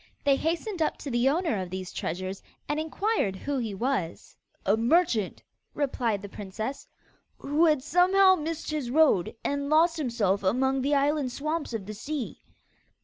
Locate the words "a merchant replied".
4.65-6.23